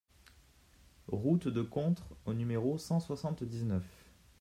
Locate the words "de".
1.47-1.61